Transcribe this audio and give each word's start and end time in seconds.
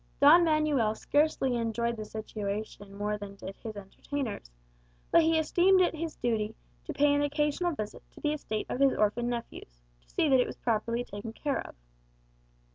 Don 0.19 0.43
Manuel 0.43 0.95
scarcely 0.95 1.55
enjoyed 1.55 1.95
the 1.95 2.05
situation 2.05 2.97
more 2.97 3.19
than 3.19 3.35
did 3.35 3.55
his 3.61 3.75
entertainers 3.77 4.49
but 5.11 5.21
he 5.21 5.37
esteemed 5.37 5.79
it 5.79 5.93
his 5.93 6.15
duty 6.15 6.55
to 6.85 6.91
pay 6.93 7.13
an 7.13 7.21
occasional 7.21 7.73
visit 7.75 8.01
to 8.13 8.19
the 8.19 8.33
estate 8.33 8.65
of 8.67 8.79
his 8.79 8.95
orphan 8.95 9.29
nephews, 9.29 9.79
to 10.01 10.09
see 10.09 10.27
that 10.27 10.39
it 10.39 10.47
was 10.47 10.57
properly 10.57 11.03
taken 11.03 11.33
care 11.33 11.61
of. 11.67 11.75